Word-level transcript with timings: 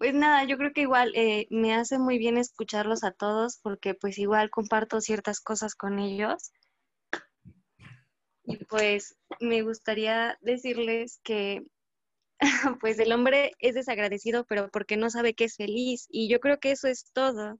Pues 0.00 0.14
nada, 0.14 0.44
yo 0.44 0.56
creo 0.56 0.72
que 0.72 0.80
igual 0.80 1.12
eh, 1.14 1.46
me 1.50 1.74
hace 1.74 1.98
muy 1.98 2.16
bien 2.16 2.38
escucharlos 2.38 3.04
a 3.04 3.10
todos 3.10 3.58
porque 3.62 3.92
pues 3.92 4.16
igual 4.16 4.48
comparto 4.48 5.02
ciertas 5.02 5.40
cosas 5.40 5.74
con 5.74 5.98
ellos. 5.98 6.52
Y 8.44 8.64
pues 8.64 9.18
me 9.40 9.60
gustaría 9.60 10.38
decirles 10.40 11.20
que 11.22 11.66
pues 12.80 12.98
el 12.98 13.12
hombre 13.12 13.52
es 13.58 13.74
desagradecido, 13.74 14.46
pero 14.46 14.70
porque 14.70 14.96
no 14.96 15.10
sabe 15.10 15.34
que 15.34 15.44
es 15.44 15.56
feliz. 15.56 16.06
Y 16.08 16.30
yo 16.30 16.40
creo 16.40 16.60
que 16.60 16.70
eso 16.70 16.88
es 16.88 17.04
todo. 17.12 17.58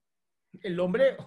¿El 0.63 0.81
hombre 0.81 1.19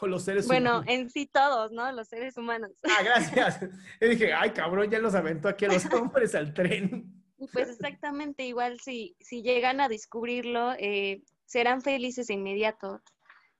o 0.00 0.06
los 0.06 0.24
seres 0.24 0.46
bueno, 0.46 0.70
humanos? 0.70 0.86
Bueno, 0.86 1.02
en 1.02 1.10
sí 1.10 1.26
todos, 1.30 1.70
¿no? 1.70 1.92
Los 1.92 2.08
seres 2.08 2.38
humanos. 2.38 2.70
Ah, 2.84 3.02
gracias. 3.04 3.60
Yo 4.00 4.08
dije, 4.08 4.32
ay, 4.32 4.52
cabrón, 4.52 4.90
ya 4.90 5.00
los 5.00 5.14
aventó 5.14 5.48
aquí 5.48 5.66
a 5.66 5.68
los 5.68 5.84
hombres 5.92 6.34
al 6.34 6.54
tren. 6.54 7.19
Pues 7.52 7.70
exactamente 7.70 8.44
igual, 8.44 8.80
si, 8.80 9.16
si 9.20 9.42
llegan 9.42 9.80
a 9.80 9.88
descubrirlo, 9.88 10.72
eh, 10.78 11.22
serán 11.46 11.80
felices 11.80 12.26
de 12.26 12.34
inmediato. 12.34 13.02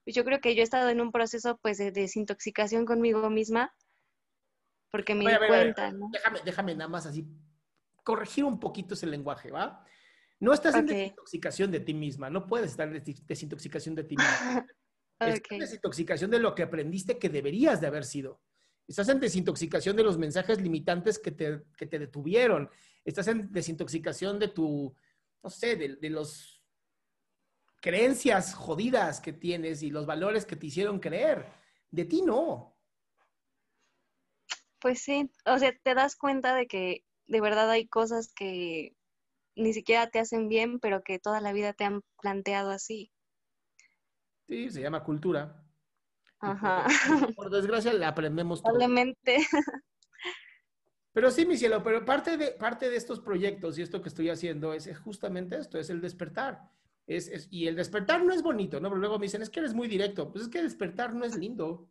Pues 0.03 0.15
yo 0.15 0.23
creo 0.23 0.39
que 0.39 0.55
yo 0.55 0.61
he 0.61 0.63
estado 0.63 0.89
en 0.89 1.01
un 1.01 1.11
proceso 1.11 1.57
pues 1.61 1.77
de 1.77 1.91
desintoxicación 1.91 2.85
conmigo 2.85 3.29
misma, 3.29 3.73
porque 4.91 5.15
me 5.15 5.25
di 5.31 5.37
cuenta, 5.47 5.91
¿no? 5.91 6.09
Déjame, 6.11 6.39
déjame 6.43 6.75
nada 6.75 6.89
más 6.89 7.05
así, 7.05 7.25
corregir 8.03 8.43
un 8.43 8.59
poquito 8.59 8.93
ese 8.93 9.07
lenguaje, 9.07 9.51
¿va? 9.51 9.85
No 10.39 10.53
estás 10.53 10.75
en 10.75 10.85
desintoxicación 10.87 11.71
de 11.71 11.79
ti 11.79 11.93
misma, 11.93 12.29
no 12.29 12.47
puedes 12.47 12.71
estar 12.71 12.87
en 12.87 13.03
desintoxicación 13.27 13.95
de 13.95 14.03
ti 14.03 14.15
misma. 14.17 14.65
Estás 15.19 15.41
en 15.51 15.59
desintoxicación 15.59 16.31
de 16.31 16.39
lo 16.39 16.55
que 16.55 16.63
aprendiste 16.63 17.19
que 17.19 17.29
deberías 17.29 17.79
de 17.79 17.85
haber 17.85 18.05
sido. 18.05 18.41
Estás 18.87 19.09
en 19.09 19.19
desintoxicación 19.19 19.95
de 19.95 20.03
los 20.03 20.17
mensajes 20.17 20.59
limitantes 20.61 21.19
que 21.19 21.31
te, 21.31 21.63
que 21.77 21.85
te 21.85 21.99
detuvieron 21.99 22.69
estás 23.03 23.27
en 23.27 23.51
desintoxicación 23.51 24.39
de 24.39 24.49
tu, 24.49 24.95
no 25.43 25.49
sé, 25.49 25.75
de, 25.75 25.95
de 25.95 26.09
los 26.09 26.63
creencias 27.81 28.53
jodidas 28.53 29.19
que 29.19 29.33
tienes 29.33 29.81
y 29.81 29.89
los 29.89 30.05
valores 30.05 30.45
que 30.45 30.55
te 30.55 30.67
hicieron 30.67 30.99
creer. 30.99 31.51
De 31.89 32.05
ti 32.05 32.21
no. 32.21 32.77
Pues 34.79 35.01
sí, 35.01 35.31
o 35.45 35.57
sea, 35.59 35.77
te 35.83 35.93
das 35.93 36.15
cuenta 36.15 36.55
de 36.55 36.67
que 36.67 37.03
de 37.27 37.41
verdad 37.41 37.69
hay 37.69 37.87
cosas 37.87 38.33
que 38.33 38.95
ni 39.55 39.73
siquiera 39.73 40.09
te 40.09 40.19
hacen 40.19 40.47
bien, 40.47 40.79
pero 40.79 41.03
que 41.03 41.19
toda 41.19 41.41
la 41.41 41.53
vida 41.53 41.73
te 41.73 41.83
han 41.83 42.01
planteado 42.19 42.71
así. 42.71 43.11
Sí, 44.47 44.69
se 44.69 44.81
llama 44.81 45.03
cultura. 45.03 45.63
Ajá. 46.41 46.87
Por, 47.35 47.49
desgracia 47.49 47.93
la 47.93 48.09
aprendemos. 48.09 48.61
Probablemente. 48.61 49.37
Pero 51.13 51.29
sí, 51.29 51.45
mi 51.45 51.57
cielo, 51.57 51.83
pero 51.83 52.05
parte 52.05 52.37
de, 52.37 52.51
parte 52.51 52.89
de 52.89 52.95
estos 52.95 53.19
proyectos 53.19 53.77
y 53.77 53.81
esto 53.81 54.01
que 54.01 54.07
estoy 54.07 54.29
haciendo 54.29 54.73
es, 54.73 54.89
justamente 54.99 55.57
esto, 55.57 55.77
es 55.77 55.89
el 55.89 55.99
despertar. 55.99 56.71
Es, 57.05 57.49
y 57.51 57.67
el 57.67 57.75
despertar 57.75 58.23
no 58.23 58.31
es 58.31 58.41
bonito, 58.41 58.79
¿no? 58.79 58.87
Pero 58.87 59.01
luego 59.01 59.19
me 59.19 59.25
dicen, 59.25 59.41
es 59.41 59.49
que 59.49 59.59
eres 59.59 59.73
muy 59.73 59.89
directo. 59.89 60.31
Pues 60.31 60.45
es 60.45 60.49
que 60.49 60.63
despertar 60.63 61.13
no 61.13 61.25
es 61.25 61.35
lindo. 61.35 61.89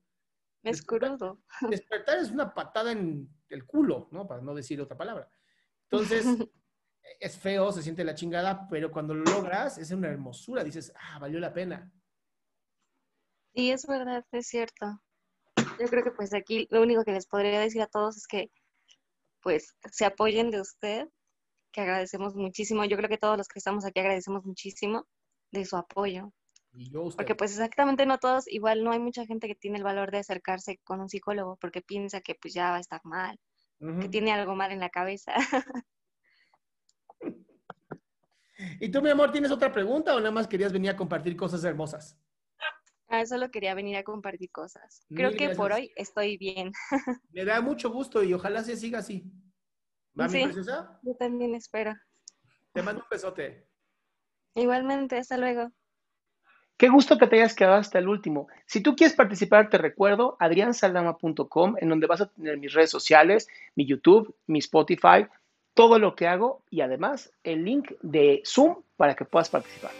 Es 0.62 0.82
crudo. 0.82 1.42
Despertar 1.70 2.18
es 2.18 2.30
una 2.30 2.54
patada 2.54 2.92
en 2.92 3.28
el 3.50 3.66
culo, 3.66 4.08
¿no? 4.10 4.26
Para 4.26 4.40
no 4.40 4.54
decir 4.54 4.80
otra 4.80 4.96
palabra. 4.96 5.30
Entonces, 5.90 6.24
es 7.20 7.36
feo, 7.36 7.72
se 7.72 7.82
siente 7.82 8.04
la 8.04 8.14
chingada, 8.14 8.66
pero 8.68 8.90
cuando 8.90 9.12
lo 9.14 9.24
logras 9.24 9.76
es 9.76 9.90
una 9.90 10.08
hermosura. 10.08 10.64
Dices, 10.64 10.92
ah, 10.96 11.18
valió 11.18 11.38
la 11.40 11.52
pena. 11.52 11.92
Y 13.52 13.70
es 13.70 13.86
verdad, 13.86 14.24
es 14.32 14.46
cierto. 14.46 15.00
Yo 15.78 15.86
creo 15.86 16.04
que 16.04 16.10
pues 16.12 16.32
aquí 16.34 16.66
lo 16.70 16.82
único 16.82 17.04
que 17.04 17.12
les 17.12 17.26
podría 17.26 17.58
decir 17.60 17.82
a 17.82 17.86
todos 17.86 18.16
es 18.16 18.26
que 18.26 18.50
pues 19.42 19.74
se 19.90 20.04
apoyen 20.04 20.50
de 20.50 20.60
usted, 20.60 21.08
que 21.72 21.80
agradecemos 21.80 22.34
muchísimo. 22.34 22.84
Yo 22.84 22.96
creo 22.96 23.08
que 23.08 23.18
todos 23.18 23.36
los 23.36 23.48
que 23.48 23.58
estamos 23.58 23.84
aquí 23.84 24.00
agradecemos 24.00 24.44
muchísimo 24.44 25.06
de 25.50 25.64
su 25.64 25.76
apoyo. 25.76 26.32
porque 27.16 27.34
pues 27.34 27.52
exactamente 27.52 28.06
no 28.06 28.18
todos, 28.18 28.46
igual 28.46 28.84
no 28.84 28.92
hay 28.92 29.00
mucha 29.00 29.26
gente 29.26 29.48
que 29.48 29.54
tiene 29.56 29.78
el 29.78 29.84
valor 29.84 30.10
de 30.10 30.18
acercarse 30.18 30.78
con 30.84 31.00
un 31.00 31.08
psicólogo 31.08 31.56
porque 31.56 31.82
piensa 31.82 32.20
que 32.20 32.36
pues 32.40 32.54
ya 32.54 32.70
va 32.70 32.76
a 32.76 32.80
estar 32.80 33.00
mal, 33.04 33.38
que 34.00 34.08
tiene 34.08 34.32
algo 34.32 34.54
mal 34.54 34.70
en 34.70 34.80
la 34.80 34.90
cabeza. 34.90 35.32
¿Y 38.78 38.90
tú, 38.90 39.00
mi 39.00 39.08
amor, 39.08 39.32
tienes 39.32 39.50
otra 39.50 39.72
pregunta 39.72 40.14
o 40.14 40.18
nada 40.18 40.30
más 40.30 40.46
querías 40.46 40.72
venir 40.72 40.90
a 40.90 40.96
compartir 40.96 41.34
cosas 41.36 41.64
hermosas? 41.64 42.18
Ah, 43.12 43.26
solo 43.26 43.50
quería 43.50 43.74
venir 43.74 43.96
a 43.96 44.04
compartir 44.04 44.52
cosas. 44.52 45.04
Creo 45.08 45.32
que 45.32 45.50
por 45.50 45.72
hoy 45.72 45.90
estoy 45.96 46.36
bien. 46.36 46.72
Me 47.32 47.44
da 47.44 47.60
mucho 47.60 47.90
gusto 47.90 48.22
y 48.22 48.32
ojalá 48.32 48.62
se 48.62 48.76
siga 48.76 49.00
así. 49.00 49.24
¿Va, 50.18 50.28
sí, 50.28 50.46
mi 50.46 50.54
Yo 50.54 51.14
también 51.18 51.56
espero. 51.56 51.92
Te 52.72 52.82
mando 52.82 53.02
un 53.02 53.08
besote. 53.10 53.66
Igualmente, 54.54 55.18
hasta 55.18 55.36
luego. 55.36 55.72
Qué 56.76 56.88
gusto 56.88 57.18
que 57.18 57.26
te 57.26 57.36
hayas 57.36 57.56
quedado 57.56 57.74
hasta 57.74 57.98
el 57.98 58.08
último. 58.08 58.46
Si 58.66 58.80
tú 58.80 58.94
quieres 58.94 59.16
participar, 59.16 59.70
te 59.70 59.78
recuerdo 59.78 60.36
adriansaldama.com, 60.38 61.76
en 61.80 61.88
donde 61.88 62.06
vas 62.06 62.20
a 62.20 62.30
tener 62.30 62.58
mis 62.58 62.72
redes 62.72 62.90
sociales, 62.90 63.48
mi 63.74 63.86
YouTube, 63.86 64.36
mi 64.46 64.60
Spotify, 64.60 65.26
todo 65.74 65.98
lo 65.98 66.14
que 66.14 66.28
hago 66.28 66.62
y 66.70 66.80
además 66.80 67.32
el 67.42 67.64
link 67.64 67.90
de 68.02 68.40
Zoom 68.46 68.82
para 68.96 69.16
que 69.16 69.24
puedas 69.24 69.50
participar. 69.50 69.90